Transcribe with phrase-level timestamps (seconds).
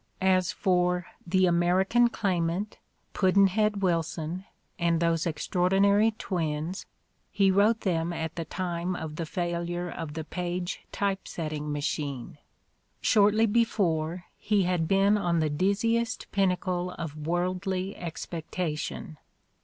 [0.23, 2.79] As for "The American Claimant,"
[3.13, 4.45] "Pudd'n head Wilson,"
[4.79, 6.87] and "Those Extraordinary Twins,"
[7.31, 12.39] he wrote them at the time of the failure of the Paige Type setting Machine.
[12.99, 19.17] Shortly before, he had been on the dizziest pinnacle of worldly expectation.